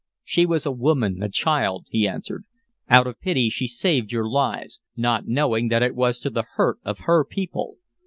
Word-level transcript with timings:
"She 0.23 0.47
was 0.47 0.65
a 0.65 0.71
woman, 0.71 1.21
a 1.21 1.29
child," 1.29 1.85
he 1.91 2.07
answered. 2.07 2.45
"Out 2.89 3.05
of 3.05 3.19
pity 3.21 3.51
she 3.51 3.67
saved 3.67 4.11
your 4.11 4.27
lives, 4.27 4.79
not 4.97 5.27
knowing 5.27 5.67
that 5.67 5.83
it 5.83 5.93
was 5.93 6.17
to 6.21 6.31
the 6.31 6.45
hurt 6.57 6.79
of 6.83 7.01
her 7.01 7.23
people. 7.23 7.77